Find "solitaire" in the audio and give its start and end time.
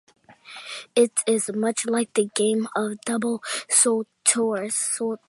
3.69-4.69